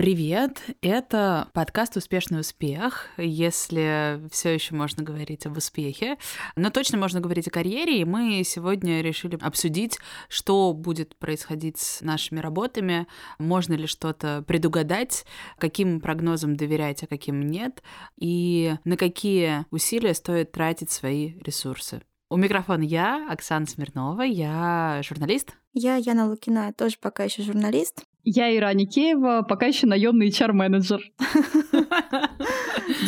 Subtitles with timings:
[0.00, 0.62] Привет!
[0.80, 6.16] Это подкаст «Успешный успех», если все еще можно говорить об успехе.
[6.56, 9.98] Но точно можно говорить о карьере, и мы сегодня решили обсудить,
[10.30, 13.08] что будет происходить с нашими работами,
[13.38, 15.26] можно ли что-то предугадать,
[15.58, 17.82] каким прогнозам доверять, а каким нет,
[18.18, 22.00] и на какие усилия стоит тратить свои ресурсы.
[22.30, 25.50] У микрофона я, Оксана Смирнова, я журналист.
[25.74, 28.02] Я Яна Лукина, тоже пока еще журналист.
[28.24, 31.00] Я Ира Никеева, пока еще наемный HR-менеджер.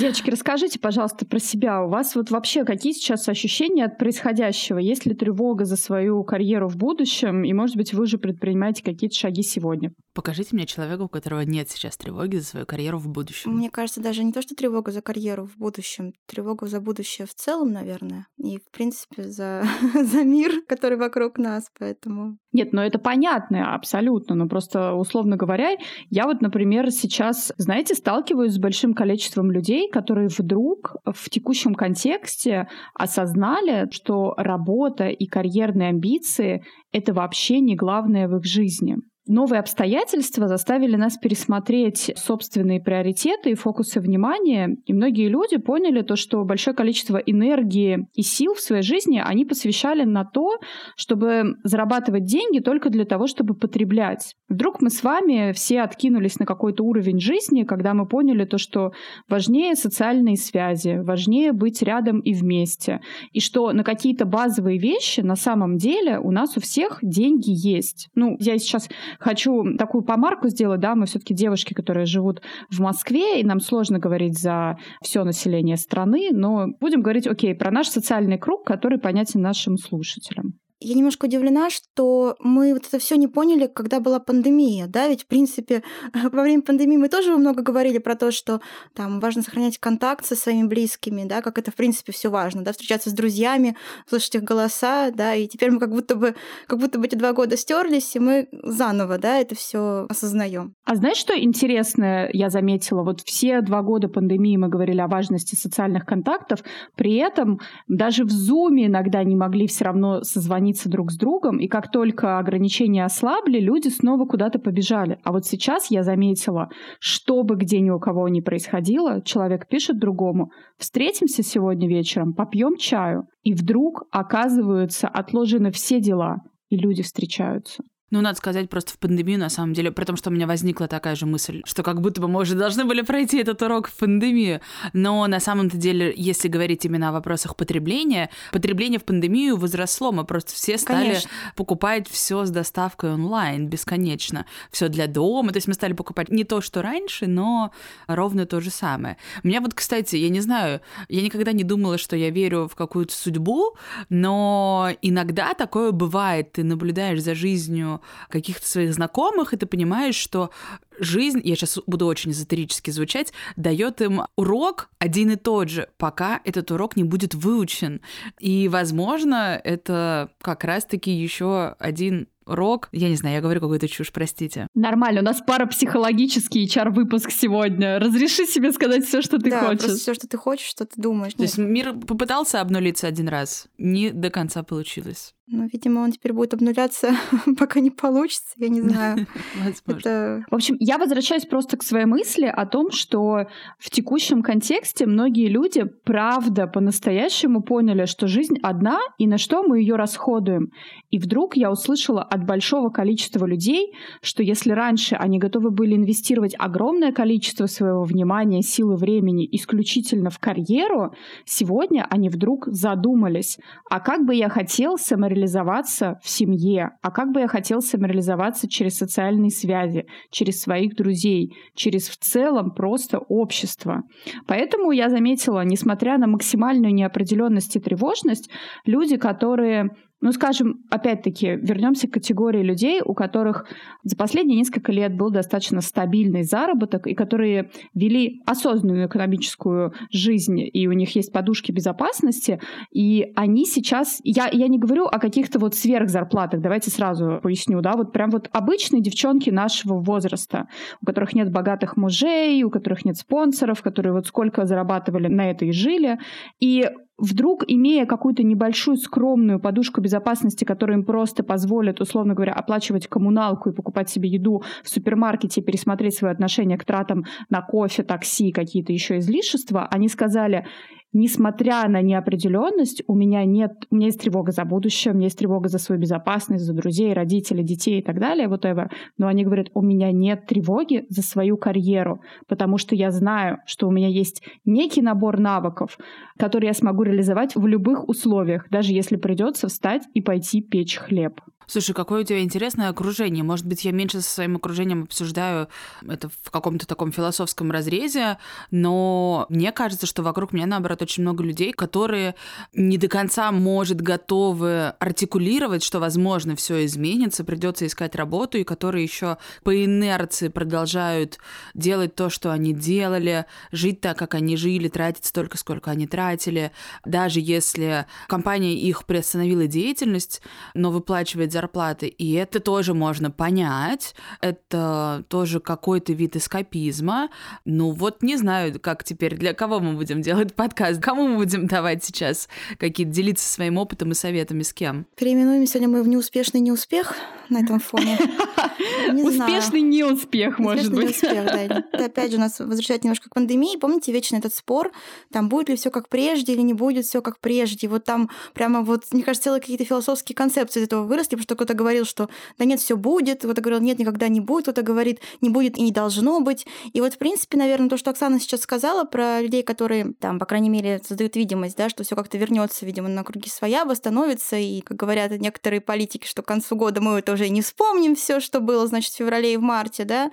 [0.00, 1.84] Девочки, расскажите, пожалуйста, про себя.
[1.84, 4.78] У вас вот вообще какие сейчас ощущения от происходящего?
[4.78, 7.44] Есть ли тревога за свою карьеру в будущем?
[7.44, 9.92] И, может быть, вы уже предпринимаете какие-то шаги сегодня?
[10.14, 13.52] Покажите мне человека, у которого нет сейчас тревоги за свою карьеру в будущем.
[13.52, 17.34] Мне кажется, даже не то, что тревога за карьеру в будущем, тревога за будущее в
[17.34, 18.26] целом, наверное.
[18.36, 19.64] И, в принципе, за,
[19.94, 21.70] за мир, который вокруг нас.
[21.78, 24.34] Поэтому нет, ну это понятно, абсолютно.
[24.34, 25.70] Но просто, условно говоря,
[26.10, 32.68] я вот, например, сейчас, знаете, сталкиваюсь с большим количеством людей, которые вдруг в текущем контексте
[32.94, 38.98] осознали, что работа и карьерные амбиции— это вообще не главное в их жизни.
[39.28, 46.16] Новые обстоятельства заставили нас пересмотреть собственные приоритеты и фокусы внимания, и многие люди поняли то,
[46.16, 50.58] что большое количество энергии и сил в своей жизни они посвящали на то,
[50.96, 54.34] чтобы зарабатывать деньги только для того, чтобы потреблять.
[54.48, 58.90] Вдруг мы с вами все откинулись на какой-то уровень жизни, когда мы поняли то, что
[59.28, 63.00] важнее социальные связи, важнее быть рядом и вместе,
[63.32, 68.08] и что на какие-то базовые вещи на самом деле у нас у всех деньги есть.
[68.16, 73.40] Ну, я сейчас хочу такую помарку сделать, да, мы все-таки девушки, которые живут в Москве,
[73.40, 78.38] и нам сложно говорить за все население страны, но будем говорить, окей, про наш социальный
[78.38, 80.61] круг, который понятен нашим слушателям.
[80.84, 85.22] Я немножко удивлена, что мы вот это все не поняли, когда была пандемия, да, ведь,
[85.22, 85.82] в принципе,
[86.32, 88.60] во время пандемии мы тоже много говорили про то, что
[88.94, 92.72] там важно сохранять контакт со своими близкими, да, как это, в принципе, все важно, да,
[92.72, 93.76] встречаться с друзьями,
[94.08, 96.34] слышать их голоса, да, и теперь мы как будто бы,
[96.66, 100.74] как будто бы эти два года стерлись, и мы заново, да, это все осознаем.
[100.84, 103.04] А знаешь, что интересное я заметила?
[103.04, 106.64] Вот все два года пандемии мы говорили о важности социальных контактов,
[106.96, 111.58] при этом даже в Зуме иногда не могли все равно созвониться соединиться друг с другом,
[111.58, 115.18] и как только ограничения ослабли, люди снова куда-то побежали.
[115.24, 116.68] А вот сейчас я заметила,
[117.00, 122.76] что бы где ни у кого ни происходило, человек пишет другому, встретимся сегодня вечером, попьем
[122.76, 126.38] чаю, и вдруг оказываются отложены все дела,
[126.68, 127.82] и люди встречаются.
[128.12, 130.86] Ну, надо сказать, просто в пандемию, на самом деле, при том, что у меня возникла
[130.86, 133.96] такая же мысль, что как будто бы мы уже должны были пройти этот урок в
[133.96, 134.60] пандемию.
[134.92, 140.12] Но на самом-то деле, если говорить именно о вопросах потребления, потребление в пандемию возросло.
[140.12, 141.30] Мы просто все стали Конечно.
[141.56, 144.44] покупать все с доставкой онлайн бесконечно.
[144.70, 145.52] Все для дома.
[145.52, 147.72] То есть мы стали покупать не то, что раньше, но
[148.06, 149.16] ровно то же самое.
[149.42, 152.76] У меня вот, кстати, я не знаю, я никогда не думала, что я верю в
[152.76, 153.74] какую-то судьбу,
[154.10, 156.52] но иногда такое бывает.
[156.52, 160.50] Ты наблюдаешь за жизнью каких-то своих знакомых, и ты понимаешь, что
[160.98, 166.40] жизнь, я сейчас буду очень эзотерически звучать, дает им урок один и тот же, пока
[166.44, 168.00] этот урок не будет выучен.
[168.38, 172.88] И, возможно, это как раз-таки еще один рок.
[172.92, 174.66] Я не знаю, я говорю какую-то чушь, простите.
[174.74, 177.98] Нормально, у нас пара психологический HR-выпуск сегодня.
[177.98, 179.84] Разреши себе сказать все, что ты да, хочешь.
[179.84, 181.34] Просто все, что ты хочешь, что ты думаешь.
[181.34, 185.34] То есть мир попытался обнулиться один раз, не до конца получилось.
[185.48, 187.14] Ну, видимо, он теперь будет обнуляться,
[187.58, 189.26] пока не получится, я не знаю.
[189.86, 190.44] Это...
[190.50, 193.48] В общем, я возвращаюсь просто к своей мысли о том, что
[193.78, 199.80] в текущем контексте многие люди, правда, по-настоящему поняли, что жизнь одна, и на что мы
[199.80, 200.70] ее расходуем.
[201.10, 206.54] И вдруг я услышала от большого количества людей, что если раньше они готовы были инвестировать
[206.58, 211.12] огромное количество своего внимания, силы, времени исключительно в карьеру,
[211.44, 213.58] сегодня они вдруг задумались,
[213.90, 218.96] а как бы я хотел самореализоваться в семье, а как бы я хотел самореализоваться через
[218.96, 224.04] социальные связи, через своих друзей, через в целом просто общество.
[224.46, 228.48] Поэтому я заметила, несмотря на максимальную неопределенность и тревожность,
[228.86, 229.90] люди, которые
[230.22, 233.66] ну, скажем, опять-таки, вернемся к категории людей, у которых
[234.04, 240.86] за последние несколько лет был достаточно стабильный заработок, и которые вели осознанную экономическую жизнь, и
[240.86, 242.60] у них есть подушки безопасности,
[242.92, 244.20] и они сейчас...
[244.22, 248.48] Я, я не говорю о каких-то вот сверхзарплатах, давайте сразу поясню, да, вот прям вот
[248.52, 250.68] обычные девчонки нашего возраста,
[251.00, 255.64] у которых нет богатых мужей, у которых нет спонсоров, которые вот сколько зарабатывали на это
[255.64, 256.20] и жили,
[256.60, 263.06] и вдруг, имея какую-то небольшую скромную подушку безопасности, которая им просто позволит, условно говоря, оплачивать
[263.06, 268.50] коммуналку и покупать себе еду в супермаркете, пересмотреть свое отношение к тратам на кофе, такси,
[268.52, 270.66] какие-то еще излишества, они сказали,
[271.12, 275.38] несмотря на неопределенность, у меня нет, у меня есть тревога за будущее, у меня есть
[275.38, 278.88] тревога за свою безопасность, за друзей, родителей, детей и так далее, whatever.
[279.18, 283.88] Но они говорят, у меня нет тревоги за свою карьеру, потому что я знаю, что
[283.88, 285.98] у меня есть некий набор навыков,
[286.38, 291.40] которые я смогу реализовать в любых условиях, даже если придется встать и пойти печь хлеб.
[291.66, 293.44] Слушай, какое у тебя интересное окружение.
[293.44, 295.68] Может быть, я меньше со своим окружением обсуждаю
[296.06, 298.38] это в каком-то таком философском разрезе,
[298.70, 302.34] но мне кажется, что вокруг меня, наоборот, очень много людей, которые
[302.72, 309.04] не до конца, может, готовы артикулировать, что, возможно, все изменится, придется искать работу, и которые
[309.04, 311.38] еще по инерции продолжают
[311.74, 316.72] делать то, что они делали, жить так, как они жили, тратить столько, сколько они тратили,
[317.04, 320.42] даже если компания их приостановила деятельность,
[320.74, 327.30] но выплачивает зарплаты, и это тоже можно понять, это тоже какой-то вид эскапизма.
[327.64, 331.66] Ну вот не знаю, как теперь, для кого мы будем делать подкаст, кому мы будем
[331.66, 335.06] давать сейчас какие-то делиться своим опытом и советами с кем?
[335.16, 337.14] Переименуем сегодня мы в неуспешный неуспех
[337.48, 338.18] на этом фоне.
[339.12, 341.04] Успешный неуспех, может быть.
[341.04, 341.62] неуспех, да.
[341.62, 343.76] Это опять же нас возвращает немножко к пандемии.
[343.76, 344.92] Помните вечно этот спор,
[345.30, 347.88] там будет ли все как прежде или не будет все как прежде.
[347.88, 351.74] Вот там прямо вот, мне кажется, целые какие-то философские концепции из этого выросли, что кто-то
[351.74, 352.28] говорил, что
[352.58, 355.82] да нет, все будет, кто-то говорил, нет, никогда не будет, кто-то говорит, не будет и
[355.82, 356.66] не должно быть.
[356.92, 360.46] И вот, в принципе, наверное, то, что Оксана сейчас сказала про людей, которые там, по
[360.46, 364.80] крайней мере, создают видимость, да, что все как-то вернется, видимо, на круги своя, восстановится, и,
[364.80, 368.60] как говорят некоторые политики, что к концу года мы это уже не вспомним все, что
[368.62, 370.30] было, значит, в феврале и в марте, да,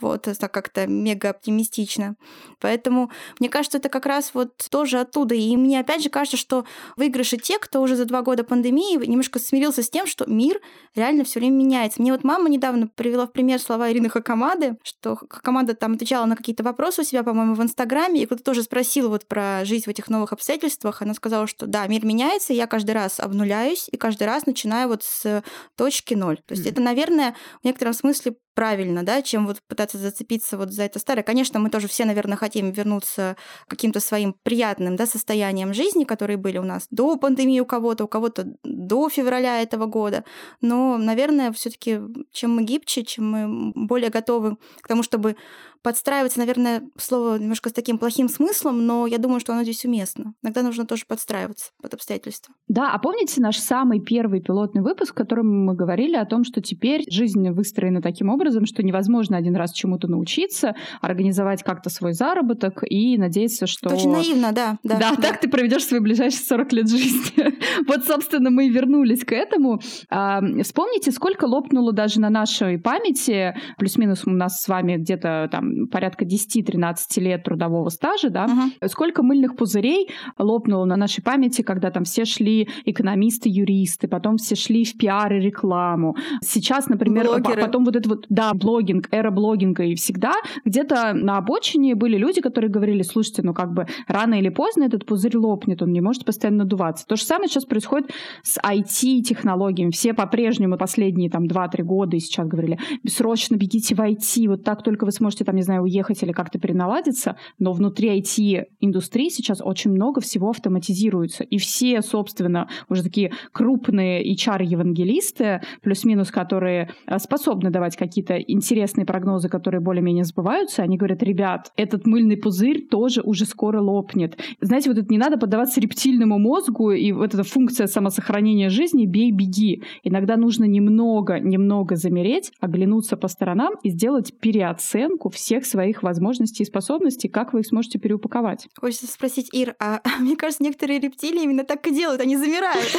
[0.00, 2.16] вот, так как-то мега оптимистично.
[2.60, 3.10] Поэтому,
[3.40, 5.34] мне кажется, это как раз вот тоже оттуда.
[5.34, 6.64] И мне опять же кажется, что
[6.96, 10.60] выигрыши те, кто уже за два года пандемии немножко смирился с тем, что мир
[10.94, 12.00] реально все время меняется.
[12.00, 16.36] Мне вот мама недавно привела в пример слова Ирины Хакамады, что Хакамада там отвечала на
[16.36, 19.88] какие-то вопросы у себя, по-моему, в Инстаграме, и кто-то тоже спросил вот про жизнь в
[19.88, 21.02] этих новых обстоятельствах.
[21.02, 25.02] Она сказала, что да, мир меняется, я каждый раз обнуляюсь, и каждый раз начинаю вот
[25.02, 25.42] с
[25.76, 26.38] точки ноль.
[26.46, 26.70] То есть mm.
[26.70, 27.34] это, наверное,
[27.68, 31.22] некотором смысле правильно, да, чем вот пытаться зацепиться вот за это старое.
[31.22, 33.36] Конечно, мы тоже все, наверное, хотим вернуться
[33.66, 38.04] к каким-то своим приятным, да, состояниям жизни, которые были у нас до пандемии у кого-то,
[38.04, 40.24] у кого-то до февраля этого года.
[40.60, 42.00] Но, наверное, все таки
[42.32, 45.36] чем мы гибче, чем мы более готовы к тому, чтобы
[45.82, 50.34] подстраиваться, наверное, слово немножко с таким плохим смыслом, но я думаю, что оно здесь уместно.
[50.42, 52.54] Иногда нужно тоже подстраиваться под обстоятельства.
[52.66, 56.60] Да, а помните наш самый первый пилотный выпуск, в котором мы говорили о том, что
[56.60, 62.82] теперь жизнь выстроена таким образом, что невозможно один раз чему-то научиться, организовать как-то свой заработок
[62.88, 63.90] и надеяться, что...
[63.94, 64.78] Очень наивно, да.
[64.82, 65.22] Да, да, да.
[65.22, 67.54] так ты проведешь свои ближайшие 40 лет жизни.
[67.86, 69.80] вот, собственно, мы и вернулись к этому.
[70.10, 75.88] А, вспомните, сколько лопнуло даже на нашей памяти, плюс-минус у нас с вами где-то там
[75.88, 78.88] порядка 10-13 лет трудового стажа, да, uh-huh.
[78.88, 84.54] сколько мыльных пузырей лопнуло на нашей памяти, когда там все шли экономисты, юристы, потом все
[84.54, 86.16] шли в пиар и рекламу.
[86.42, 87.60] Сейчас, например, Блогеры.
[87.60, 90.34] потом вот это вот, да, блогинг, эра блогинга, и всегда
[90.64, 95.06] где-то на обочине были люди, которые говорили, слушайте, ну как бы рано или поздно этот
[95.06, 97.06] пузырь лопнет, он не может постоянно надуваться.
[97.06, 98.10] То же самое сейчас происходит
[98.42, 99.90] с IT-технологиями.
[99.90, 104.82] Все по-прежнему последние там 2-3 года и сейчас говорили, срочно бегите в IT, вот так
[104.82, 109.90] только вы сможете там, не знаю, уехать или как-то переналадиться, но внутри IT-индустрии сейчас очень
[109.90, 111.44] много всего автоматизируется.
[111.44, 119.48] И все, собственно, уже такие крупные HR-евангелисты, плюс-минус, которые э, способны давать какие-то интересные прогнозы,
[119.48, 124.36] которые более-менее сбываются, они говорят, ребят, этот мыльный пузырь тоже уже скоро лопнет.
[124.60, 129.30] Знаете, вот это не надо поддаваться рептильному мозгу, и вот эта функция самосохранения жизни «бей,
[129.30, 129.84] беги».
[130.02, 136.66] Иногда нужно немного, немного замереть, оглянуться по сторонам и сделать переоценку всех своих возможностей и
[136.66, 138.68] способностей, как вы их сможете переупаковать.
[138.76, 142.84] Хочется спросить, Ир, а мне кажется, некоторые рептилии именно так и делают, они замирают.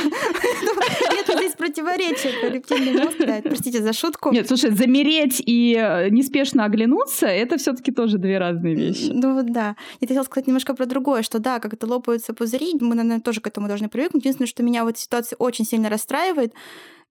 [1.11, 2.49] Нет здесь противоречия.
[2.49, 4.31] Рептильный мозг, да, простите за шутку.
[4.31, 5.08] Нет, слушай, замереть
[5.45, 9.11] и э, неспешно оглянуться, это все таки тоже две разные вещи.
[9.11, 9.75] Ну вот да.
[9.99, 13.41] Я хотела сказать немножко про другое, что да, как это лопаются пузыри, мы, наверное, тоже
[13.41, 14.23] к этому должны привыкнуть.
[14.23, 16.53] Единственное, что меня в этой ситуации очень сильно расстраивает,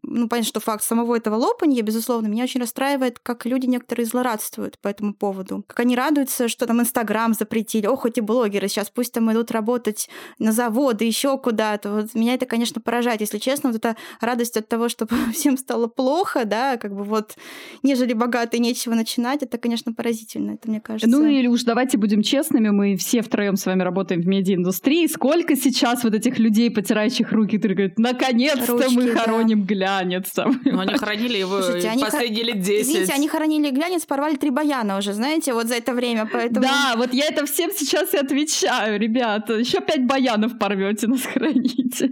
[0.02, 4.78] ну, понятно, что факт самого этого лопанья, безусловно, меня очень расстраивает, как люди некоторые злорадствуют
[4.78, 5.64] по этому поводу.
[5.66, 7.86] Как они радуются, что там Инстаграм запретили.
[7.86, 11.90] Ох, эти блогеры сейчас пусть там идут работать на заводы, еще куда-то.
[11.90, 13.70] Вот меня это, конечно, поражает, если честно.
[13.70, 17.36] Вот эта радость от того, что всем стало плохо, да, как бы вот,
[17.82, 21.08] нежели богатые, нечего начинать, это, конечно, поразительно, это мне кажется.
[21.08, 25.06] Ну или уж давайте будем честными, мы все втроем с вами работаем в медиаиндустрии.
[25.08, 29.87] Сколько сейчас вот этих людей, потирающих руки, которые говорят, наконец-то мы хороним да.
[29.88, 30.32] Глянец.
[30.64, 32.86] Ну, они хоронили его Слушайте, они последние лет 10.
[32.86, 36.62] Извините, они хоронили глянец, порвали три баяна уже, знаете, вот за это время, поэтому...
[36.62, 39.54] Да, вот я это всем сейчас и отвечаю, ребята.
[39.54, 42.10] Еще пять баянов порвете, нас храните.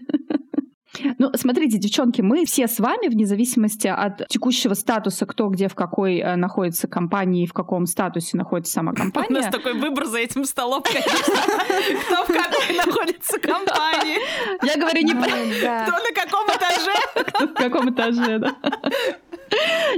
[1.19, 5.75] Ну, смотрите, девчонки, мы все с вами, вне зависимости от текущего статуса, кто где в
[5.75, 9.29] какой э, находится компании, в каком статусе находится сама компания.
[9.31, 11.35] У нас такой выбор за этим столом, конечно.
[12.07, 14.19] Кто в какой находится компании.
[14.63, 15.27] Я говорю не про...
[15.27, 17.33] Кто на каком этаже.
[17.33, 18.57] Кто в каком этаже, да.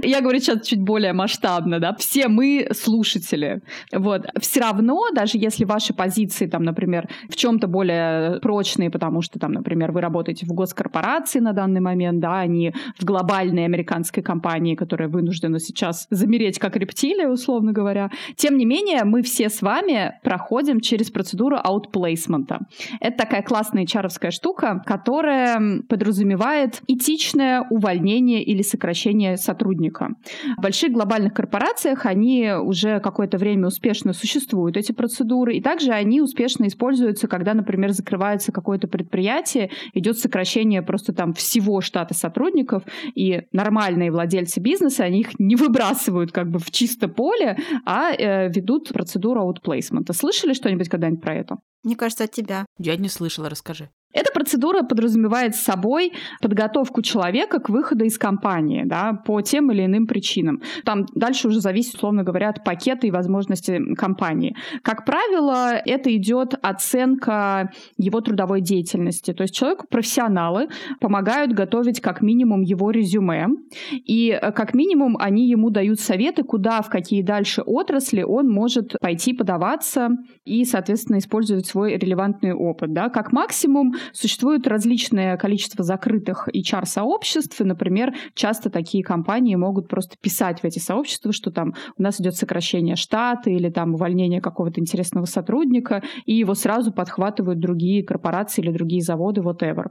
[0.02, 1.94] Я говорю сейчас чуть более масштабно, да.
[1.98, 3.60] Все мы слушатели.
[3.92, 4.26] Вот.
[4.40, 9.52] Все равно, даже если ваши позиции, там, например, в чем-то более прочные, потому что, там,
[9.52, 14.74] например, вы работаете в госкорпорации на данный момент, да, а не в глобальной американской компании,
[14.74, 18.10] которая вынуждена сейчас замереть как рептилия, условно говоря.
[18.36, 22.60] Тем не менее, мы все с вами проходим через процедуру аутплейсмента.
[23.00, 30.10] Это такая классная чаровская штука, которая подразумевает этичное увольнение или сокращение сотрудника.
[30.56, 36.20] В больших глобальных корпорациях они уже какое-то время успешно существуют, эти процедуры, и также они
[36.20, 42.82] успешно используются, когда, например, закрывается какое-то предприятие, идет сокращение просто там всего штата сотрудников,
[43.14, 48.48] и нормальные владельцы бизнеса, они их не выбрасывают как бы в чисто поле, а э,
[48.48, 50.12] ведут процедуру аутплейсмента.
[50.12, 51.56] Слышали что-нибудь когда-нибудь про это?
[51.84, 52.66] Мне кажется, от тебя.
[52.78, 53.90] Я не слышала, расскажи.
[54.14, 60.06] Эта процедура подразумевает собой подготовку человека к выходу из компании да, по тем или иным
[60.06, 60.62] причинам.
[60.84, 64.56] Там дальше уже зависит, условно говоря, от пакета и возможности компании.
[64.82, 69.34] Как правило, это идет оценка его трудовой деятельности.
[69.34, 70.68] То есть человеку профессионалы
[71.00, 73.48] помогают готовить как минимум его резюме,
[73.92, 78.96] и э, как минимум они ему дают советы, куда, в какие дальше отрасли он может
[79.00, 80.08] пойти подаваться
[80.46, 82.94] и, соответственно, использовать свой релевантный опыт.
[82.94, 83.10] Да.
[83.10, 90.60] Как максимум Существует различное количество закрытых HR-сообществ, и, например, часто такие компании могут просто писать
[90.60, 95.26] в эти сообщества, что там у нас идет сокращение штата или там увольнение какого-то интересного
[95.26, 99.86] сотрудника, и его сразу подхватывают другие корпорации или другие заводы, whatever.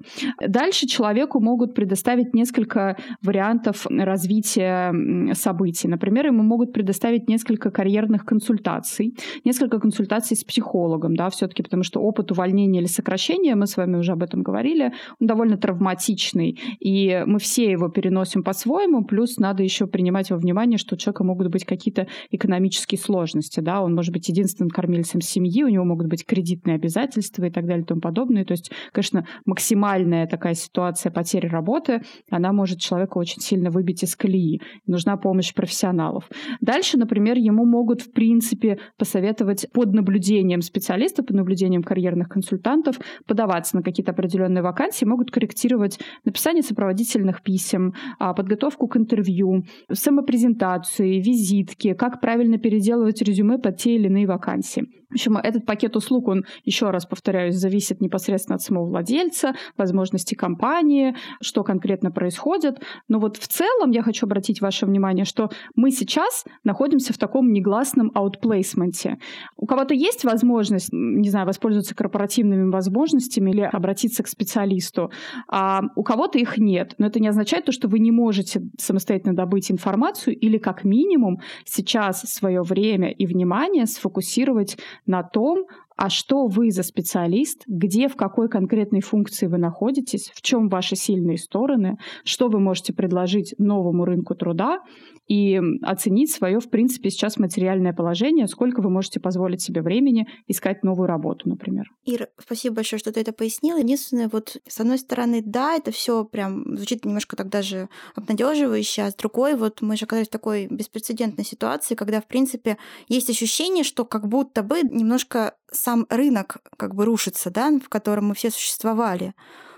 [0.45, 4.93] Дальше человеку могут предоставить несколько вариантов развития
[5.33, 5.87] событий.
[5.87, 11.99] Например, ему могут предоставить несколько карьерных консультаций, несколько консультаций с психологом, да, все-таки потому что
[11.99, 17.23] опыт увольнения или сокращения мы с вами уже об этом говорили, он довольно травматичный, и
[17.25, 21.47] мы все его переносим по-своему, плюс надо еще принимать во внимание, что у человека могут
[21.49, 26.25] быть какие-то экономические сложности, да, он может быть единственным кормильцем семьи, у него могут быть
[26.25, 31.47] кредитные обязательства и так далее и тому подобное, то есть, конечно, максимальная такая ситуация потери
[31.47, 36.29] работы, она может человека очень сильно выбить из колеи, нужна помощь профессионалов.
[36.61, 43.75] Дальше, например, ему могут, в принципе, посоветовать под наблюдением специалистов, под наблюдением карьерных консультантов подаваться
[43.75, 51.93] на какие-то определенные вакансии, могут корректировать написание сопроводительных писем, а, подготовку к интервью, самопрезентации, визитки,
[51.93, 54.85] как правильно переделывать резюме под те или иные вакансии.
[55.09, 60.35] В общем, этот пакет услуг, он, еще раз повторяюсь, зависит непосредственно от самого владельца, возможностей
[60.35, 62.81] компании, что конкретно происходит.
[63.07, 67.53] Но вот в целом я хочу обратить ваше внимание, что мы сейчас находимся в таком
[67.53, 69.17] негласном аутплейсменте.
[69.55, 75.11] У кого-то есть возможность, не знаю, воспользоваться корпоративными возможностями или обратиться к специалисту,
[75.47, 76.95] а у кого-то их нет.
[76.97, 81.39] Но это не означает то, что вы не можете самостоятельно добыть информацию или как минимум
[81.65, 85.65] сейчас свое время и внимание сфокусировать на том,
[85.97, 90.95] а что вы за специалист, где, в какой конкретной функции вы находитесь, в чем ваши
[90.95, 94.79] сильные стороны, что вы можете предложить новому рынку труда
[95.27, 100.83] и оценить свое, в принципе, сейчас материальное положение, сколько вы можете позволить себе времени искать
[100.83, 101.85] новую работу, например.
[102.05, 103.77] Ир, спасибо большое, что ты это пояснила.
[103.77, 109.11] Единственное, вот с одной стороны, да, это все прям звучит немножко так даже обнадеживающе, а
[109.11, 112.77] с другой, вот мы же оказались в такой беспрецедентной ситуации, когда, в принципе,
[113.09, 118.27] есть ощущение, что как будто бы немножко сам рынок как бы рушится, да, в котором
[118.27, 119.33] мы все существовали.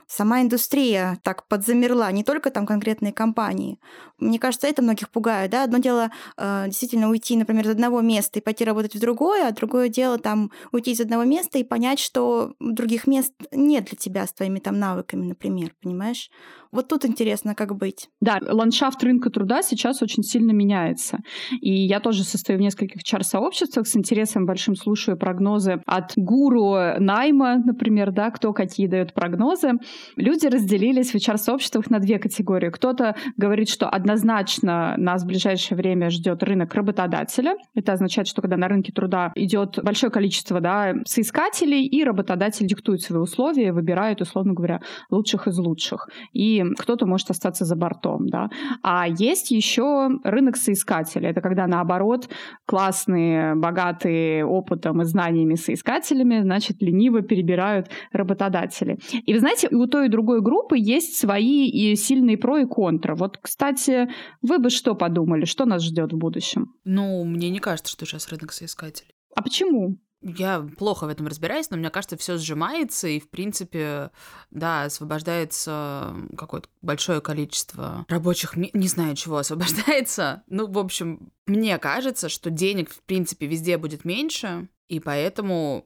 [0.09, 3.79] сама индустрия так подзамерла, не только там конкретные компании.
[4.17, 5.51] Мне кажется, это многих пугает.
[5.51, 5.63] Да?
[5.63, 9.51] Одно дело э, действительно уйти, например, из одного места и пойти работать в другое, а
[9.51, 14.25] другое дело там уйти из одного места и понять, что других мест нет для тебя
[14.25, 16.31] с твоими там навыками, например, понимаешь?
[16.71, 18.09] Вот тут интересно, как быть.
[18.21, 21.19] Да, ландшафт рынка труда сейчас очень сильно меняется.
[21.61, 27.57] И я тоже состою в нескольких чар-сообществах, с интересом большим слушаю прогнозы от гуру найма,
[27.57, 29.73] например, да, кто какие дает прогнозы.
[30.15, 32.69] Люди разделились в HR-сообществах на две категории.
[32.69, 37.55] Кто-то говорит, что однозначно нас в ближайшее время ждет рынок работодателя.
[37.73, 43.01] Это означает, что когда на рынке труда идет большое количество да, соискателей, и работодатель диктует
[43.01, 46.07] свои условия, выбирает, условно говоря, лучших из лучших.
[46.33, 48.49] И кто-то может остаться за бортом, да.
[48.83, 51.29] А есть еще рынок соискателей.
[51.29, 52.29] Это когда, наоборот,
[52.65, 58.99] классные, богатые опытом и знаниями соискателями, значит, лениво перебирают работодатели.
[59.25, 63.15] И вы знаете, у той и другой группы есть свои и сильные про и контра.
[63.15, 64.09] Вот, кстати,
[64.41, 66.73] вы бы что подумали, что нас ждет в будущем?
[66.83, 69.13] Ну, мне не кажется, что сейчас рынок соискателей.
[69.35, 69.97] А почему?
[70.21, 74.11] Я плохо в этом разбираюсь, но мне кажется, все сжимается, и, в принципе,
[74.51, 80.43] да, освобождается какое-то большое количество рабочих, не знаю, чего освобождается.
[80.51, 85.85] Ну, в общем, мне кажется, что денег, в принципе, везде будет меньше, и поэтому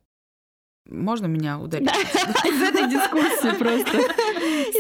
[0.86, 1.88] можно меня ударить?
[2.46, 4.00] Из этой дискуссии просто.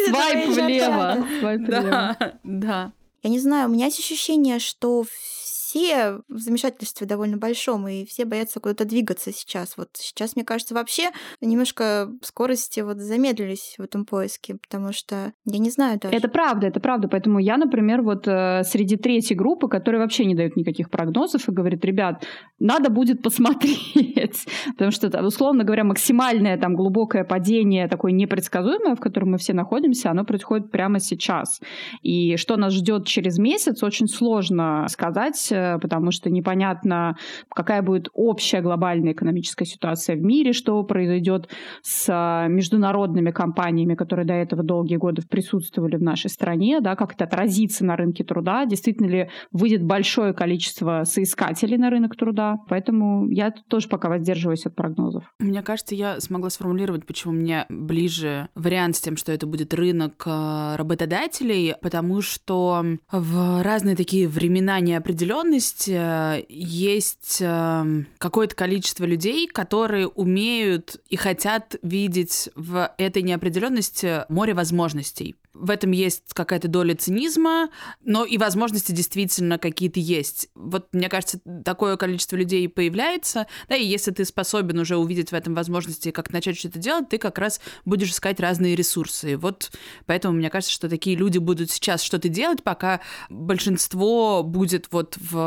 [0.09, 1.27] Свайп влево.
[1.39, 2.17] Свайп влево.
[2.43, 2.93] Да.
[3.21, 5.05] Я не знаю, у меня есть ощущение, что
[5.73, 9.75] все в замешательстве довольно большом, и все боятся куда-то двигаться сейчас.
[9.75, 11.09] Вот сейчас, мне кажется, вообще
[11.41, 16.15] немножко скорости вот замедлились в этом поиске, потому что я не знаю даже.
[16.15, 17.07] Это правда, это правда.
[17.07, 21.51] Поэтому я, например, вот э, среди третьей группы, которые вообще не дают никаких прогнозов и
[21.51, 22.23] говорит, ребят,
[22.59, 29.31] надо будет посмотреть, потому что, условно говоря, максимальное там глубокое падение, такое непредсказуемое, в котором
[29.31, 31.59] мы все находимся, оно происходит прямо сейчас.
[32.03, 37.17] И что нас ждет через месяц, очень сложно сказать, э, потому что непонятно,
[37.49, 41.49] какая будет общая глобальная экономическая ситуация в мире, что произойдет
[41.81, 47.13] с а, международными компаниями, которые до этого долгие годы присутствовали в нашей стране, да, как
[47.13, 52.57] это отразится на рынке труда, действительно ли выйдет большое количество соискателей на рынок труда.
[52.69, 55.23] Поэтому я тоже пока воздерживаюсь от прогнозов.
[55.39, 60.23] Мне кажется, я смогла сформулировать, почему мне ближе вариант с тем, что это будет рынок
[60.25, 69.05] а, работодателей, потому что в разные такие времена неопределенные неопределенность э, есть эм, какое-то количество
[69.05, 75.35] людей, которые умеют и хотят видеть в этой неопределенности море возможностей.
[75.53, 77.69] В этом есть какая-то доля цинизма,
[78.03, 80.49] но и возможности действительно какие-то есть.
[80.55, 85.35] Вот, мне кажется, такое количество людей появляется, да, и если ты способен уже увидеть в
[85.35, 89.33] этом возможности, как начать что-то делать, ты как раз будешь искать разные ресурсы.
[89.33, 89.71] И вот
[90.07, 95.37] поэтому мне кажется, что такие люди будут сейчас что-то делать, пока большинство будет вот в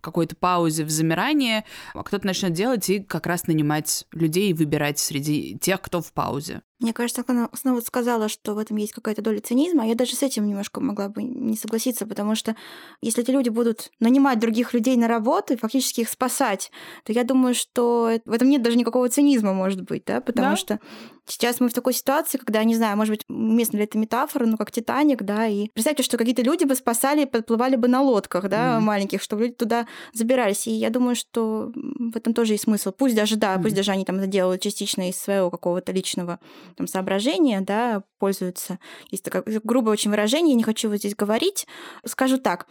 [0.00, 4.98] какой-то паузе, в замирании, а кто-то начнет делать и как раз нанимать людей и выбирать
[4.98, 6.62] среди тех, кто в паузе.
[6.80, 9.86] Мне кажется, она снова сказала, что в этом есть какая-то доля цинизма.
[9.86, 12.54] Я даже с этим немножко могла бы не согласиться, потому что
[13.02, 16.70] если эти люди будут нанимать других людей на работу и фактически их спасать,
[17.04, 20.56] то я думаю, что в этом нет даже никакого цинизма, может быть, да, потому да?
[20.56, 20.80] что
[21.26, 24.56] сейчас мы в такой ситуации, когда, не знаю, может быть, уместна ли это метафора, ну,
[24.56, 28.78] как Титаник, да, и представьте, что какие-то люди бы спасали, подплывали бы на лодках, да,
[28.78, 30.66] mm маленьких, чтобы люди туда забирались.
[30.66, 32.90] И я думаю, что в этом тоже есть смысл.
[32.90, 36.38] Пусть даже, да, mm пусть даже они там это делают частично из своего какого-то личного
[36.76, 38.78] там соображения, да, пользуются.
[39.10, 41.66] Есть такое грубое очень выражение, не хочу вот здесь говорить.
[42.04, 42.66] Скажу так,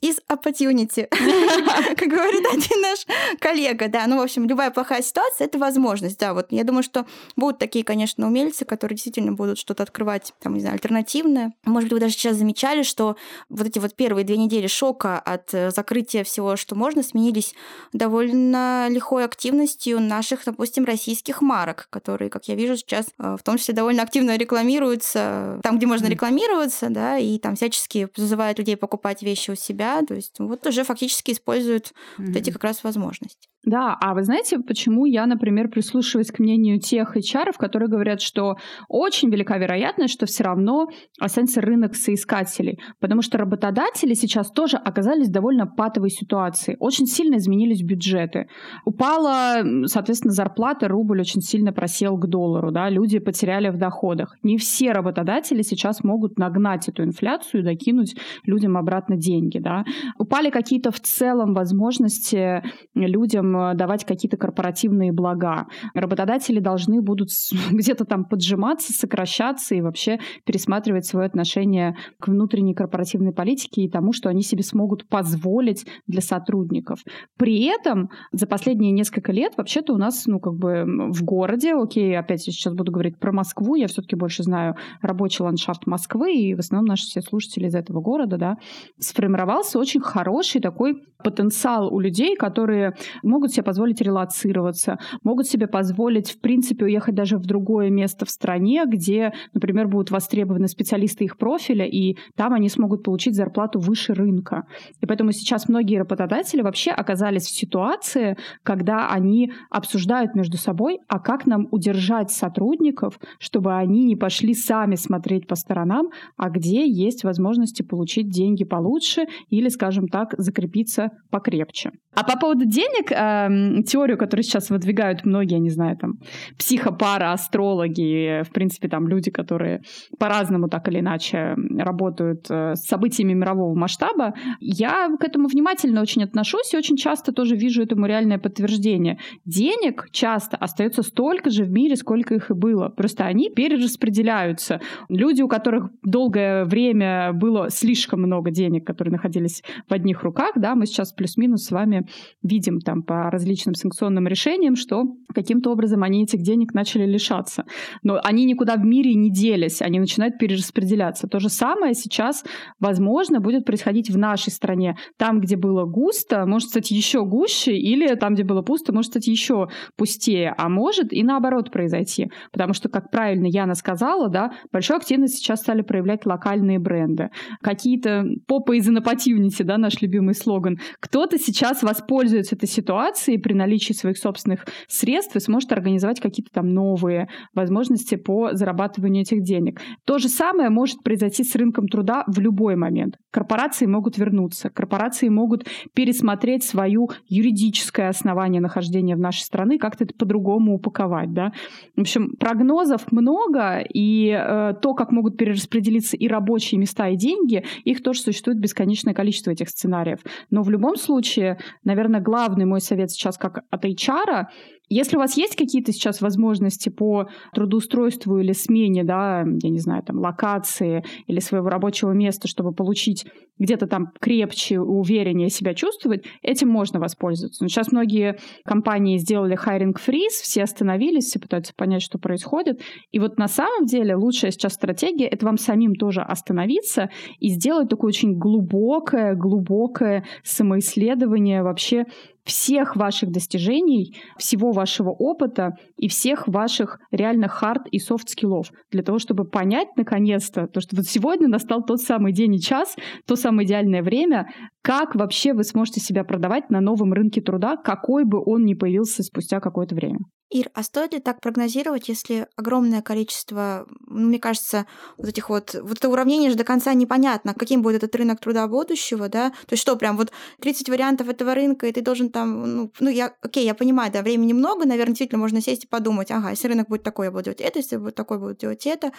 [0.00, 1.06] из opportunity,
[1.96, 3.06] как говорит один наш
[3.38, 4.06] коллега, да.
[4.06, 6.34] Ну, в общем, любая плохая ситуация— это возможность, да.
[6.34, 10.60] Вот я думаю, что будут такие, конечно, умельцы, которые действительно будут что-то открывать, там, не
[10.60, 11.54] знаю, альтернативное.
[11.64, 13.16] Может быть, вы даже сейчас замечали, что
[13.48, 17.54] вот эти вот первые две недели шока от э, закрытия всего, что можно, сменились
[17.92, 23.56] довольно лихой активностью наших, допустим, российских марок, которые, как я вижу, сейчас э, в том
[23.56, 29.22] числе довольно активно рекламируются там, где можно рекламироваться, да, и там всячески зазывают людей покупать
[29.22, 30.02] вещи у себя.
[30.06, 33.48] То есть вот уже фактически используют вот эти как раз возможности.
[33.66, 38.54] Да, а вы знаете, почему я, например, прислушиваюсь к мнению тех HR, которые говорят, что
[38.88, 40.86] очень велика вероятность, что все равно
[41.18, 46.76] останется рынок соискателей, потому что работодатели сейчас тоже оказались в довольно патовой ситуации.
[46.78, 48.46] Очень сильно изменились бюджеты.
[48.84, 54.36] Упала, соответственно, зарплата, рубль очень сильно просел к доллару, да, люди потеряли в доходах.
[54.44, 59.84] Не все работодатели сейчас могут нагнать эту инфляцию и докинуть людям обратно деньги, да.
[60.18, 62.62] Упали какие-то в целом возможности
[62.94, 65.66] людям э, давать какие-то корпоративные блага.
[65.94, 67.30] Работодатели должны будут
[67.70, 74.12] где-то там поджиматься, сокращаться и вообще пересматривать свое отношение к внутренней корпоративной политике и тому,
[74.12, 77.00] что они себе смогут позволить для сотрудников.
[77.38, 82.16] При этом за последние несколько лет вообще-то у нас, ну, как бы в городе, окей,
[82.18, 86.54] опять я сейчас буду говорить про Москву, я все-таки больше знаю рабочий ландшафт Москвы, и
[86.54, 88.56] в основном наши все слушатели из этого города, да,
[88.98, 92.94] сформировался очень хороший такой потенциал у людей, которые
[93.36, 98.30] могут себе позволить релацироваться, могут себе позволить, в принципе, уехать даже в другое место в
[98.30, 104.14] стране, где, например, будут востребованы специалисты их профиля, и там они смогут получить зарплату выше
[104.14, 104.64] рынка.
[105.02, 111.18] И поэтому сейчас многие работодатели вообще оказались в ситуации, когда они обсуждают между собой, а
[111.18, 116.06] как нам удержать сотрудников, чтобы они не пошли сами смотреть по сторонам,
[116.38, 121.90] а где есть возможности получить деньги получше или, скажем так, закрепиться покрепче.
[122.14, 123.12] А по поводу денег,
[123.48, 126.14] э, теорию, которую сейчас выдвигают многие, не знаю, там,
[126.58, 129.82] психопара, астрологи, в принципе, там люди, которые
[130.18, 136.24] по-разному так или иначе работают э, с событиями мирового масштаба, я к этому внимательно очень
[136.24, 139.18] отношусь и очень часто тоже вижу этому реальное подтверждение.
[139.44, 142.88] Денег часто остается столько же в мире, сколько их и было.
[142.88, 144.80] Просто они перераспределяются.
[145.08, 150.74] Люди, у которых долгое время было слишком много денег, которые находились в одних руках, да,
[150.74, 152.06] мы сейчас плюс-минус с вами
[152.42, 157.64] видим там по различным санкционным решениям, что каким-то образом они этих денег начали лишаться.
[158.02, 161.28] Но они никуда в мире не делись, они начинают перераспределяться.
[161.28, 162.44] То же самое сейчас,
[162.80, 164.96] возможно, будет происходить в нашей стране.
[165.18, 169.26] Там, где было густо, может стать еще гуще, или там, где было пусто, может стать
[169.26, 172.28] еще пустее, а может и наоборот произойти.
[172.52, 177.28] Потому что, как правильно Яна сказала, да, большую активность сейчас стали проявлять локальные бренды.
[177.62, 180.78] Какие-то попа из инопативности, да, наш любимый слоган.
[181.00, 186.72] Кто-то сейчас воспользуется этой ситуацией при наличии своих собственных средств и сможет организовать какие-то там
[186.72, 189.80] новые возможности по зарабатыванию этих денег.
[190.04, 193.16] То же самое может произойти с рынком труда в любой момент.
[193.30, 200.14] Корпорации могут вернуться, корпорации могут пересмотреть свое юридическое основание нахождения в нашей стране, как-то это
[200.14, 201.32] по-другому упаковать.
[201.32, 201.52] Да?
[201.96, 207.64] В общем, прогнозов много, и э, то, как могут перераспределиться и рабочие места, и деньги,
[207.84, 210.20] их тоже существует бесконечное количество этих сценариев.
[210.50, 214.46] Но в любом случае, наверное, главный мой совет сейчас как от HR
[214.88, 220.02] если у вас есть какие-то сейчас возможности по трудоустройству или смене, да, я не знаю,
[220.04, 223.26] там, локации или своего рабочего места, чтобы получить
[223.58, 227.64] где-то там крепче, увереннее себя чувствовать, этим можно воспользоваться.
[227.64, 232.80] Но сейчас многие компании сделали hiring freeze, все остановились, все пытаются понять, что происходит.
[233.10, 237.08] И вот на самом деле лучшая сейчас стратегия— это вам самим тоже остановиться
[237.40, 242.04] и сделать такое очень глубокое, глубокое самоисследование вообще
[242.46, 249.02] всех ваших достижений, всего вашего опыта и всех ваших реально хард и софт скиллов для
[249.02, 253.36] того, чтобы понять наконец-то, то, что вот сегодня настал тот самый день и час, то
[253.36, 254.46] самое идеальное время,
[254.82, 259.22] как вообще вы сможете себя продавать на новом рынке труда, какой бы он ни появился
[259.22, 260.20] спустя какое-то время.
[260.50, 265.74] Ир, а стоит ли так прогнозировать, если огромное количество, ну, мне кажется, вот этих вот,
[265.82, 269.50] вот это уравнение же до конца непонятно, каким будет этот рынок труда будущего, да?
[269.50, 270.30] То есть что, прям вот
[270.60, 274.22] 30 вариантов этого рынка, и ты должен там, ну, ну я, окей, я понимаю, да,
[274.22, 277.44] времени много, наверное, действительно можно сесть и подумать, ага, если рынок будет такой, я буду
[277.44, 279.10] делать это, если будет такой, буду делать это.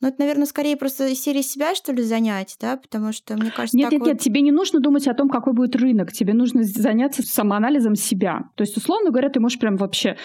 [0.00, 2.78] Но это, наверное, скорее просто из серии себя, что ли, занять, да?
[2.78, 4.08] Потому что, мне кажется, Нет, нет, вот...
[4.08, 8.44] нет, тебе не нужно думать о том, какой будет рынок, тебе нужно заняться самоанализом себя.
[8.54, 10.16] То есть, условно говоря, ты можешь прям вообще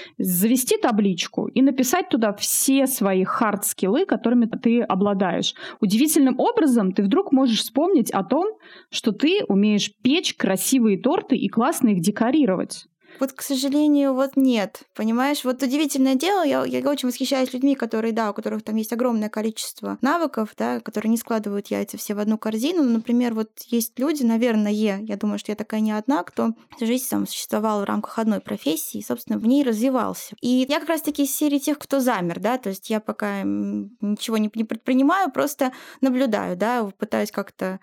[0.46, 5.56] завести табличку и написать туда все свои хард-скиллы, которыми ты обладаешь.
[5.82, 8.46] Удивительным образом ты вдруг можешь вспомнить о том,
[8.92, 12.86] что ты умеешь печь красивые торты и классно их декорировать.
[13.20, 14.84] Вот, к сожалению, вот нет.
[14.94, 18.94] Понимаешь, вот удивительное дело, я, я очень восхищаюсь людьми, которые, да, у которых там есть
[18.94, 22.84] огромное количество навыков, да, которые не складывают яйца все в одну корзину.
[22.84, 26.86] Ну, например, вот есть люди, наверное, я думаю, что я такая не одна, кто всю
[26.86, 30.36] жизнь сам существовал в рамках одной профессии и, собственно, в ней развивался.
[30.42, 34.38] И я как раз-таки из серии тех, кто замер, да, то есть я пока ничего
[34.38, 37.80] не, не предпринимаю, просто наблюдаю, да, пытаюсь как-то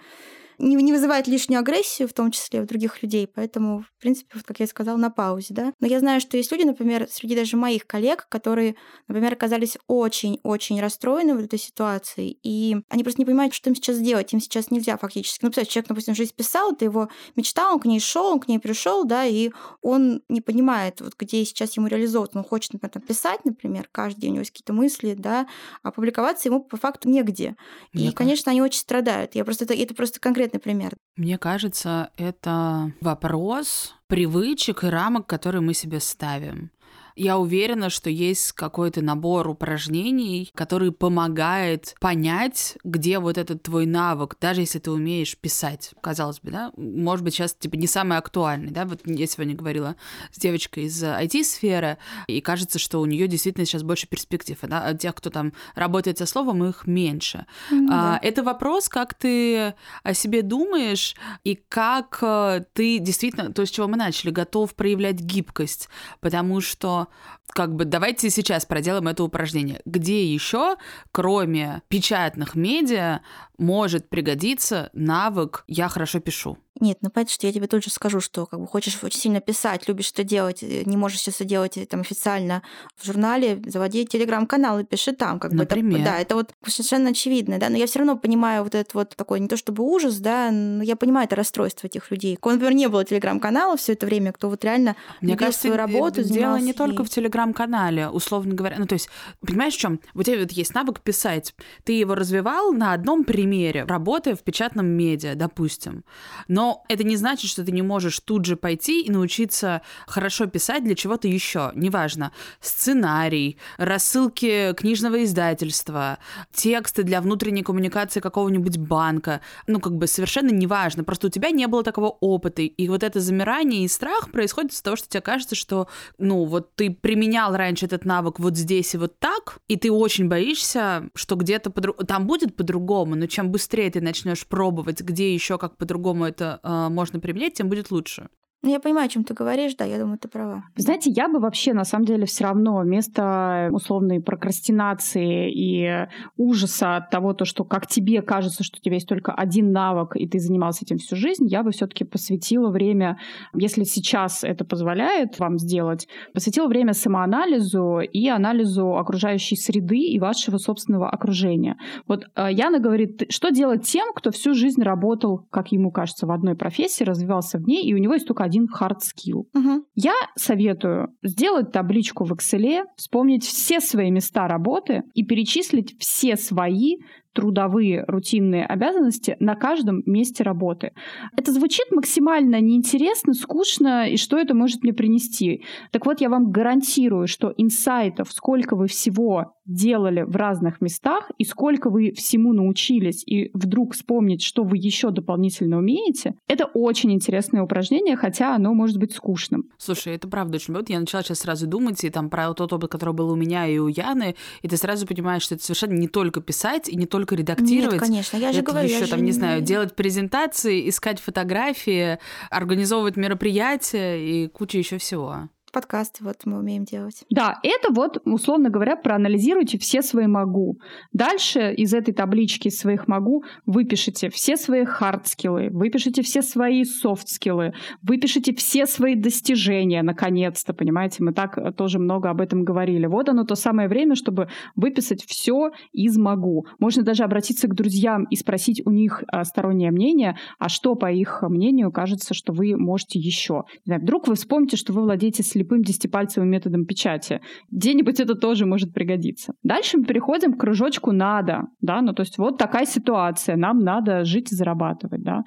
[0.59, 3.27] не, не вызывает лишнюю агрессию, в том числе у других людей.
[3.27, 5.73] Поэтому, в принципе, вот как я сказала, на паузе, да.
[5.81, 8.77] Но я знаю, что есть люди, например, среди даже моих коллег, которые,
[9.09, 13.99] например, оказались очень-очень расстроены в этой ситуации, и они просто не понимают, что им сейчас
[13.99, 14.33] делать.
[14.33, 15.43] Им сейчас нельзя фактически.
[15.43, 18.49] Ну, представляете, человек, допустим, жизнь писал, это его мечта, он к ней шел, он к
[18.49, 22.37] ней пришел, да, и он не понимает, вот где сейчас ему реализовывать.
[22.37, 25.47] Он хочет, например, там, писать, например, каждый день у него есть какие-то мысли, да,
[25.83, 27.57] а публиковаться ему по факту негде.
[27.93, 28.15] И, Нет.
[28.15, 29.35] конечно, они очень страдают.
[29.35, 30.93] Я просто это, это просто конкретно конкретный пример.
[31.17, 36.71] Мне кажется, это вопрос привычек и рамок, которые мы себе ставим.
[37.17, 44.37] Я уверена, что есть какой-то набор упражнений, который помогает понять, где вот этот твой навык,
[44.41, 45.93] даже если ты умеешь писать.
[46.01, 46.73] Казалось бы, да?
[46.77, 48.85] Может быть, сейчас типа не самый актуальный, да?
[48.85, 49.97] Вот я сегодня говорила
[50.33, 54.59] с девочкой из IT-сферы, и кажется, что у нее действительно сейчас больше перспектив.
[54.63, 54.85] Да?
[54.85, 57.47] А тех, кто там работает со словом, их меньше.
[57.71, 57.89] Mm-hmm.
[57.91, 63.71] А, это вопрос, как ты о себе думаешь и как э, ты действительно, то, с
[63.71, 65.89] чего мы начали, готов проявлять гибкость,
[66.21, 67.02] потому что
[67.49, 69.81] как бы давайте сейчас проделаем это упражнение.
[69.85, 70.77] Где еще,
[71.11, 73.21] кроме печатных медиа,
[73.59, 76.59] может пригодиться навык «я хорошо пишу»?
[76.83, 79.41] Нет, ну понятно, что я тебе тут же скажу, что как бы хочешь очень сильно
[79.41, 82.61] писать, любишь это делать, э, не можешь сейчас это делать э, там официально
[82.97, 85.39] в журнале, заводи телеграм-канал и пиши там.
[85.39, 85.93] Как Например?
[85.93, 88.95] Бы, это, да, это вот совершенно очевидно, да, но я все равно понимаю вот этот
[88.95, 92.37] вот такой, не то чтобы ужас, да, но я понимаю это расстройство этих людей.
[92.45, 96.57] Например, не было телеграм-канала все это время, кто вот реально Мне кажется, свою работу, дело
[96.57, 96.73] не ей.
[96.73, 98.81] только в телеграм-канале, условно говоря.
[98.81, 99.09] Ну, то есть,
[99.41, 100.01] понимаешь, в чем?
[100.15, 101.55] У тебя вот есть навык писать.
[101.85, 106.03] Ты его развивал на одном примере, работая в печатном медиа, допустим.
[106.49, 110.85] Но это не значит, что ты не можешь тут же пойти и научиться хорошо писать
[110.85, 111.73] для чего-то еще.
[111.75, 112.33] Неважно.
[112.61, 116.19] Сценарий, рассылки книжного издательства,
[116.53, 119.41] тексты для внутренней коммуникации какого-нибудь банка.
[119.67, 121.05] Ну, как бы совершенно неважно.
[121.05, 122.63] Просто у тебя не было такого опыта.
[122.63, 126.75] И вот это замирание и страх происходит из-за того, что тебе кажется, что, ну, вот
[126.75, 131.37] ты применял раньше этот навык вот здесь и вот так, и ты очень боишься, что
[131.37, 132.07] где-то подруг...
[132.07, 137.21] там будет по-другому, но чем быстрее ты начнешь пробовать, где еще как по-другому это можно
[137.21, 138.29] применять, тем будет лучше.
[138.65, 140.63] Ну, я понимаю, о чем ты говоришь, да, я думаю, ты права.
[140.77, 147.11] Знаете, я бы вообще, на самом деле, все равно вместо условной прокрастинации и ужаса от
[147.11, 150.39] того, то, что как тебе кажется, что у тебя есть только один навык, и ты
[150.39, 153.19] занимался этим всю жизнь, я бы все-таки посвятила время,
[153.53, 160.59] если сейчас это позволяет вам сделать, посвятила время самоанализу и анализу окружающей среды и вашего
[160.59, 161.79] собственного окружения.
[162.07, 166.31] Вот э, Яна говорит, что делать тем, кто всю жизнь работал, как ему кажется, в
[166.31, 169.47] одной профессии, развивался в ней, и у него есть только один hard skill.
[169.55, 169.87] Угу.
[169.95, 176.97] Я советую сделать табличку в Excel, вспомнить все свои места работы и перечислить все свои
[177.33, 180.93] трудовые рутинные обязанности на каждом месте работы.
[181.37, 185.65] Это звучит максимально неинтересно, скучно, и что это может мне принести?
[185.91, 191.45] Так вот, я вам гарантирую, что инсайтов, сколько вы всего делали в разных местах и
[191.45, 197.63] сколько вы всему научились и вдруг вспомнить, что вы еще дополнительно умеете, это очень интересное
[197.63, 199.65] упражнение, хотя оно может быть скучным.
[199.79, 202.91] Слушай, это правда очень вот Я начала сейчас сразу думать и там про тот опыт,
[202.91, 206.09] который был у меня и у Яны, и ты сразу понимаешь, что это совершенно не
[206.09, 207.93] только писать и не только редактировать.
[207.93, 208.89] Нет, конечно, я же это говорю.
[208.89, 209.25] еще там, же...
[209.25, 212.19] не знаю, делать презентации, искать фотографии,
[212.51, 217.25] организовывать мероприятия и куча еще всего подкасты вот мы умеем делать.
[217.31, 220.79] Да, это вот, условно говоря, проанализируйте все свои могу.
[221.13, 228.55] Дальше из этой таблички своих могу выпишите все свои хард-скиллы, выпишите все свои софт-скиллы, выпишите
[228.55, 233.07] все свои достижения, наконец-то, понимаете, мы так э, тоже много об этом говорили.
[233.07, 236.67] Вот оно то самое время, чтобы выписать все из могу.
[236.79, 241.11] Можно даже обратиться к друзьям и спросить у них э, стороннее мнение, а что, по
[241.11, 243.65] их мнению, кажется, что вы можете еще.
[243.87, 247.41] Вдруг вы вспомните, что вы владеете слепым десятипальцевым методом печати.
[247.71, 249.55] Где-нибудь это тоже может пригодиться.
[249.63, 251.63] Дальше мы переходим к кружочку «надо».
[251.81, 252.01] Да?
[252.03, 253.57] Ну, то есть вот такая ситуация.
[253.57, 255.23] Нам надо жить и зарабатывать.
[255.23, 255.43] Да?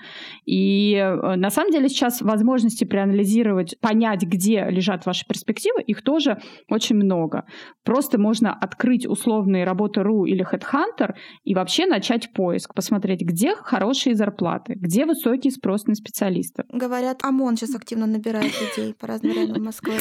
[0.45, 6.37] И э, на самом деле сейчас возможности проанализировать, понять, где лежат ваши перспективы, их тоже
[6.69, 7.43] очень много.
[7.83, 14.73] Просто можно открыть условные работы.ру или Headhunter и вообще начать поиск, посмотреть, где хорошие зарплаты,
[14.75, 16.65] где высокий спрос на специалистов.
[16.71, 19.93] Говорят, ОМОН сейчас активно набирает людей по разным районам Москвы.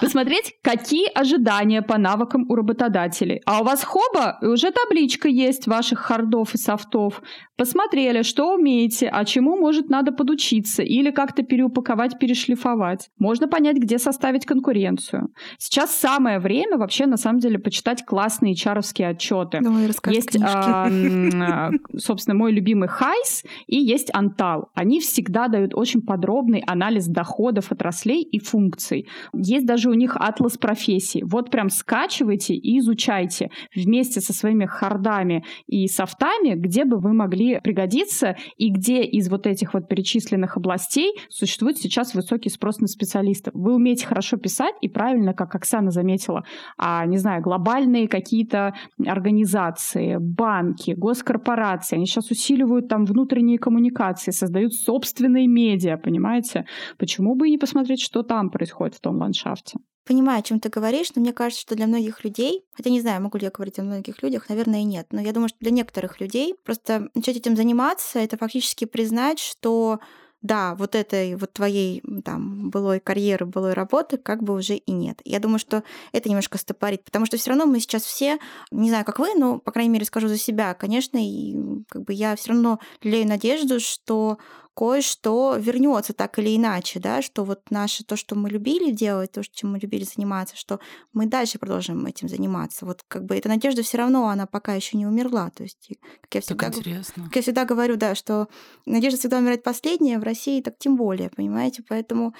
[0.00, 3.42] Посмотреть, какие ожидания по навыкам у работодателей.
[3.46, 7.22] А у вас хоба, уже табличка есть ваших хардов и софтов.
[7.58, 13.10] Посмотрели, что умеете, а чему, может, надо подучиться или как-то переупаковать, перешлифовать.
[13.18, 15.30] Можно понять, где составить конкуренцию.
[15.58, 19.58] Сейчас самое время вообще, на самом деле, почитать классные чаровские отчеты.
[19.60, 20.88] Давай есть, а,
[21.96, 24.70] собственно, мой любимый Хайс и есть Антал.
[24.74, 29.08] Они всегда дают очень подробный анализ доходов отраслей и функций.
[29.32, 31.24] Есть даже у них атлас профессий.
[31.24, 37.47] Вот прям скачивайте и изучайте вместе со своими хардами и софтами, где бы вы могли
[37.48, 42.86] могли пригодиться, и где из вот этих вот перечисленных областей существует сейчас высокий спрос на
[42.86, 43.54] специалистов.
[43.54, 46.44] Вы умеете хорошо писать, и правильно, как Оксана заметила,
[46.76, 48.74] а, не знаю, глобальные какие-то
[49.06, 56.64] организации, банки, госкорпорации, они сейчас усиливают там внутренние коммуникации, создают собственные медиа, понимаете?
[56.98, 59.78] Почему бы и не посмотреть, что там происходит в том ландшафте?
[60.08, 63.22] Понимаю, о чем ты говоришь, но мне кажется, что для многих людей, хотя не знаю,
[63.22, 65.70] могу ли я говорить о многих людях, наверное, и нет, но я думаю, что для
[65.70, 70.00] некоторых людей просто начать этим заниматься, это фактически признать, что
[70.40, 75.20] да, вот этой вот твоей там былой карьеры, былой работы как бы уже и нет.
[75.24, 78.38] Я думаю, что это немножко стопорит, потому что все равно мы сейчас все,
[78.70, 81.56] не знаю, как вы, но, по крайней мере, скажу за себя, конечно, и
[81.88, 84.38] как бы я все равно лелею надежду, что
[84.78, 89.42] кое-что вернется так или иначе, да, что вот наше то, что мы любили делать, то,
[89.42, 90.78] чем мы любили заниматься, что
[91.12, 92.86] мы дальше продолжим этим заниматься.
[92.86, 95.50] Вот как бы эта надежда все равно, она пока еще не умерла.
[95.50, 97.24] То есть, как я всегда, так интересно.
[97.24, 98.46] Как я всегда говорю, да, что
[98.86, 102.32] надежда всегда умирает последняя, в России так тем более, понимаете, поэтому...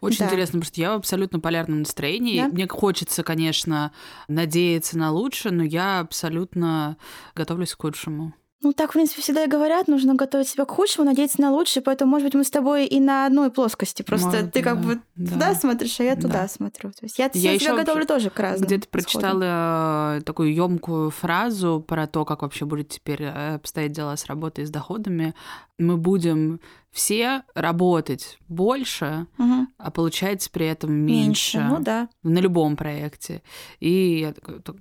[0.00, 0.24] Очень да.
[0.24, 2.40] интересно, потому что я в абсолютно полярном настроении.
[2.40, 2.48] Да?
[2.48, 3.92] Мне хочется, конечно,
[4.26, 6.96] надеяться на лучшее, но я абсолютно
[7.36, 8.34] готовлюсь к худшему.
[8.62, 11.82] Ну, так, в принципе, всегда и говорят, нужно готовить себя к худшему, надеяться на лучшее,
[11.82, 14.02] поэтому, может быть, мы с тобой и на одной плоскости.
[14.02, 15.32] Просто может, ты как бы да.
[15.32, 16.22] туда смотришь, а я да.
[16.22, 16.90] туда смотрю.
[16.90, 18.66] То есть я, я себя готовлю тоже к разному.
[18.66, 20.22] Где-то прочитала исходам.
[20.24, 24.66] такую емкую фразу про то, как вообще будет теперь э, обстоять дела с работой и
[24.66, 25.34] с доходами.
[25.78, 26.60] Мы будем
[26.92, 29.66] все работать больше, угу.
[29.78, 31.58] а получается при этом меньше.
[31.58, 31.60] меньше.
[31.60, 32.08] Ну да.
[32.24, 33.42] На любом проекте.
[33.78, 34.32] И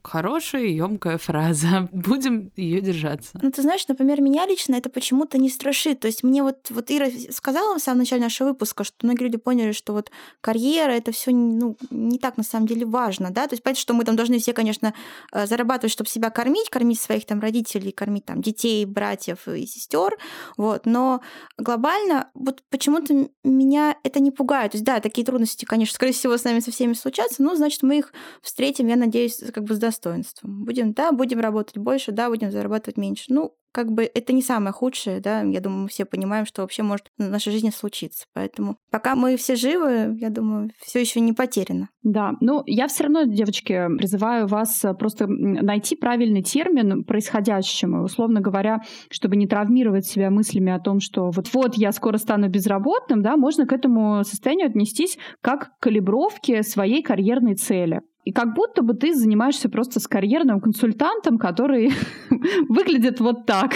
[0.03, 1.87] хорошая, емкая фраза.
[1.91, 3.39] Будем ее держаться.
[3.41, 5.99] Ну, ты знаешь, например, меня лично это почему-то не страшит.
[5.99, 9.37] То есть мне вот, вот Ира сказала в самом начале нашего выпуска, что многие люди
[9.37, 13.47] поняли, что вот карьера это все ну, не так на самом деле важно, да.
[13.47, 14.95] То есть понятно, что мы там должны все, конечно,
[15.31, 20.17] э, зарабатывать, чтобы себя кормить, кормить своих там родителей, кормить там детей, братьев и сестер,
[20.57, 20.87] вот.
[20.87, 21.21] Но
[21.57, 24.71] глобально глобально вот почему-то меня это не пугает.
[24.71, 27.83] То есть, да, такие трудности, конечно, скорее всего, с нами со всеми случатся, но, значит,
[27.83, 30.63] мы их встретим, я надеюсь, как бы с достоинством.
[30.65, 33.25] Будем, да, будем работать больше, да, будем зарабатывать меньше.
[33.29, 36.83] Ну, как бы это не самое худшее, да, я думаю, мы все понимаем, что вообще
[36.83, 38.25] может в нашей жизни случиться.
[38.33, 41.89] Поэтому пока мы все живы, я думаю, все еще не потеряно.
[42.01, 48.41] Да, ну я все равно, девочки, призываю вас э, просто найти правильный термин происходящему, условно
[48.41, 53.37] говоря, чтобы не травмировать себя мыслями о том, что вот-вот я скоро стану безработным, да,
[53.37, 58.01] можно к этому состоянию отнестись как к калибровке своей карьерной цели.
[58.25, 61.91] И как будто бы ты занимаешься просто с карьерным консультантом, который
[62.69, 63.73] выглядит вот так.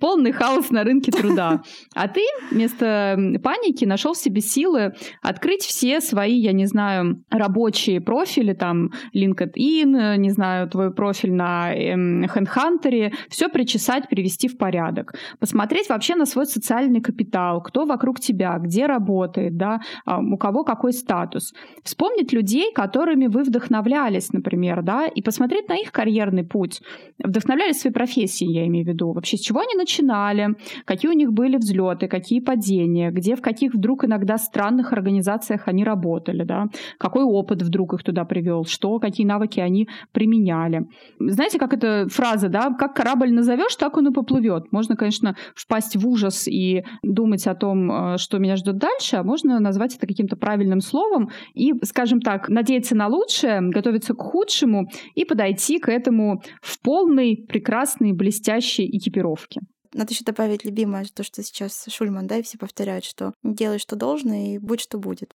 [0.00, 1.62] Полный хаос на рынке труда.
[1.94, 8.00] А ты вместо паники нашел в себе силы открыть все свои, я не знаю, рабочие
[8.00, 15.14] профили, там, LinkedIn, не знаю, твой профиль на эм, HandHunter, все причесать, привести в порядок.
[15.40, 20.62] Посмотреть вообще на свой социальный капитал, кто вокруг тебя, где работает, да, а, у кого
[20.64, 21.52] какой статус.
[21.82, 26.80] Вспомнить людей, которыми вы вдохновляетесь вдохновлялись, например, да, и посмотреть на их карьерный путь,
[27.22, 30.48] вдохновлялись своей профессией, я имею в виду, вообще с чего они начинали,
[30.84, 35.84] какие у них были взлеты, какие падения, где в каких вдруг иногда странных организациях они
[35.84, 36.66] работали, да,
[36.98, 40.86] какой опыт вдруг их туда привел, что, какие навыки они применяли.
[41.18, 44.72] Знаете, как эта фраза, да, как корабль назовешь, так он и поплывет.
[44.72, 49.22] Можно, конечно, впасть в ужас и думать о том, э, что меня ждет дальше, а
[49.22, 54.88] можно назвать это каким-то правильным словом и, скажем так, надеяться на лучшее, готовиться к худшему
[55.14, 59.60] и подойти к этому в полной, прекрасной, блестящей экипировке.
[59.92, 63.96] Надо еще добавить любимое, то, что сейчас Шульман, да, и все повторяют, что делай, что
[63.96, 65.34] должно, и будь, что будет.